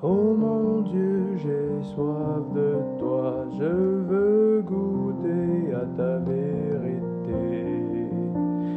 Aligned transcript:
Oh 0.00 0.32
mon 0.32 0.82
Dieu, 0.82 1.36
j'ai 1.38 1.82
soif 1.92 2.54
de 2.54 2.78
toi, 3.00 3.44
je 3.58 3.64
veux 3.64 4.62
goûter 4.64 5.74
à 5.74 5.84
ta 5.96 6.18
vérité. 6.18 7.02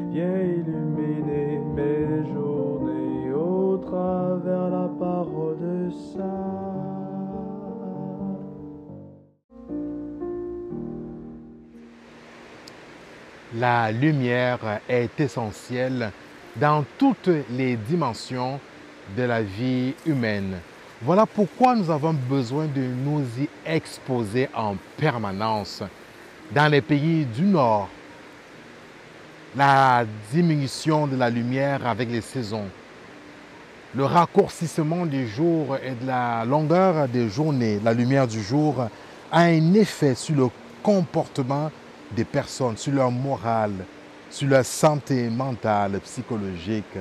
Viens 0.09 0.41
illuminer 0.41 1.59
mes 1.75 2.25
journées 2.33 3.33
au 3.33 3.77
travers 3.77 4.71
la 4.71 4.89
parole 4.97 5.59
de 5.59 5.91
ça. 5.91 6.23
La 13.59 13.91
lumière 13.91 14.79
est 14.89 15.19
essentielle 15.19 16.11
dans 16.55 16.83
toutes 16.97 17.29
les 17.51 17.75
dimensions 17.75 18.59
de 19.15 19.21
la 19.21 19.43
vie 19.43 19.93
humaine. 20.07 20.57
Voilà 21.03 21.25
pourquoi 21.25 21.75
nous 21.75 21.89
avons 21.89 22.13
besoin 22.13 22.67
de 22.67 22.81
nous 22.81 23.23
y 23.39 23.49
exposer 23.65 24.47
en 24.53 24.75
permanence. 24.97 25.81
Dans 26.51 26.71
les 26.71 26.81
pays 26.81 27.25
du 27.25 27.41
Nord, 27.41 27.89
la 29.55 30.05
diminution 30.31 31.07
de 31.07 31.15
la 31.15 31.31
lumière 31.31 31.87
avec 31.87 32.11
les 32.11 32.21
saisons, 32.21 32.67
le 33.95 34.05
raccourcissement 34.05 35.07
des 35.07 35.25
jours 35.25 35.75
et 35.83 35.91
de 35.91 36.05
la 36.05 36.45
longueur 36.45 37.07
des 37.07 37.29
journées, 37.29 37.79
la 37.83 37.93
lumière 37.93 38.27
du 38.27 38.41
jour, 38.41 38.87
a 39.31 39.39
un 39.39 39.73
effet 39.73 40.13
sur 40.13 40.35
le 40.35 40.47
comportement 40.83 41.71
des 42.11 42.25
personnes, 42.25 42.77
sur 42.77 42.93
leur 42.93 43.09
morale, 43.09 43.85
sur 44.29 44.47
leur 44.47 44.65
santé 44.65 45.29
mentale, 45.29 45.99
psychologique. 46.01 46.97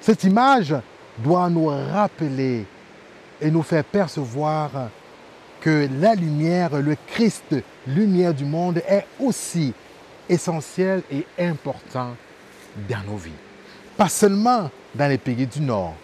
Cette 0.00 0.24
image 0.24 0.74
doit 1.18 1.50
nous 1.50 1.66
rappeler 1.66 2.66
et 3.40 3.50
nous 3.50 3.62
faire 3.62 3.84
percevoir 3.84 4.70
que 5.60 5.88
la 6.00 6.14
lumière, 6.14 6.80
le 6.80 6.96
Christ, 7.06 7.56
lumière 7.86 8.34
du 8.34 8.44
monde, 8.44 8.82
est 8.88 9.06
aussi 9.20 9.72
essentiel 10.28 11.02
et 11.10 11.26
important 11.38 12.16
dans 12.88 13.02
nos 13.06 13.16
vies. 13.16 13.30
Pas 13.96 14.08
seulement 14.08 14.70
dans 14.94 15.08
les 15.08 15.18
pays 15.18 15.46
du 15.46 15.60
Nord, 15.60 15.94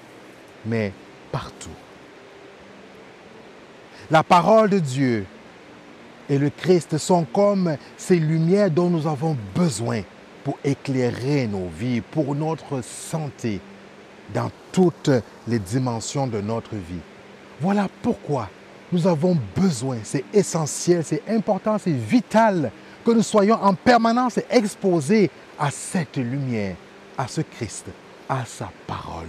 mais 0.64 0.92
partout. 1.32 1.70
La 4.10 4.22
parole 4.22 4.70
de 4.70 4.78
Dieu 4.78 5.26
et 6.28 6.38
le 6.38 6.50
Christ 6.50 6.98
sont 6.98 7.24
comme 7.24 7.76
ces 7.96 8.16
lumières 8.16 8.70
dont 8.70 8.90
nous 8.90 9.06
avons 9.06 9.36
besoin 9.54 10.02
pour 10.44 10.58
éclairer 10.64 11.46
nos 11.46 11.68
vies, 11.68 12.00
pour 12.00 12.34
notre 12.34 12.82
santé, 12.82 13.60
dans 14.32 14.50
toutes 14.72 15.10
les 15.46 15.58
dimensions 15.58 16.26
de 16.26 16.40
notre 16.40 16.74
vie. 16.74 17.00
Voilà 17.60 17.88
pourquoi 18.02 18.48
nous 18.92 19.06
avons 19.06 19.36
besoin, 19.56 19.98
c'est 20.02 20.24
essentiel, 20.32 21.04
c'est 21.04 21.22
important, 21.28 21.76
c'est 21.78 21.90
vital 21.90 22.70
que 23.04 23.10
nous 23.10 23.22
soyons 23.22 23.62
en 23.62 23.74
permanence 23.74 24.38
exposés 24.50 25.30
à 25.58 25.70
cette 25.70 26.16
lumière, 26.16 26.76
à 27.16 27.26
ce 27.26 27.40
Christ, 27.40 27.86
à 28.28 28.44
sa 28.46 28.70
parole. 28.86 29.26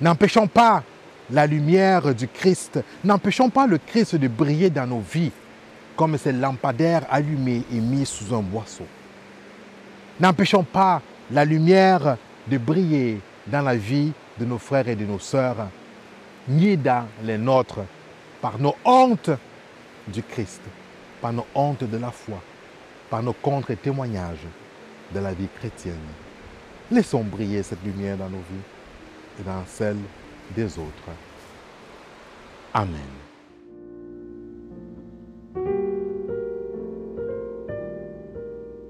N'empêchons 0.00 0.46
pas 0.46 0.82
la 1.30 1.46
lumière 1.46 2.14
du 2.14 2.28
Christ, 2.28 2.80
n'empêchons 3.02 3.48
pas 3.48 3.66
le 3.66 3.78
Christ 3.78 4.16
de 4.16 4.28
briller 4.28 4.70
dans 4.70 4.86
nos 4.86 5.00
vies 5.00 5.32
comme 5.96 6.18
ces 6.18 6.32
lampadaires 6.32 7.06
allumés 7.10 7.62
et 7.72 7.80
mis 7.80 8.04
sous 8.04 8.34
un 8.34 8.40
boisseau. 8.40 8.86
N'empêchons 10.20 10.64
pas 10.64 11.00
la 11.30 11.44
lumière 11.44 12.16
de 12.46 12.58
briller 12.58 13.20
dans 13.46 13.62
la 13.62 13.76
vie 13.76 14.12
de 14.38 14.44
nos 14.44 14.58
frères 14.58 14.88
et 14.88 14.96
de 14.96 15.04
nos 15.04 15.18
sœurs, 15.18 15.68
ni 16.48 16.76
dans 16.76 17.06
les 17.22 17.38
nôtres, 17.38 17.80
par 18.40 18.58
nos 18.58 18.74
hontes 18.84 19.30
du 20.08 20.22
Christ, 20.22 20.60
par 21.20 21.32
nos 21.32 21.46
hontes 21.54 21.84
de 21.84 21.96
la 21.96 22.10
foi, 22.10 22.40
par 23.08 23.22
nos 23.22 23.32
contre-témoignages 23.32 24.46
de 25.12 25.20
la 25.20 25.32
vie 25.32 25.48
chrétienne. 25.58 25.94
Laissons 26.90 27.24
briller 27.24 27.62
cette 27.62 27.82
lumière 27.84 28.16
dans 28.16 28.28
nos 28.28 28.38
vies 28.38 29.40
et 29.40 29.42
dans 29.42 29.64
celles 29.66 29.96
des 30.54 30.78
autres. 30.78 31.10
Amen. 32.74 33.33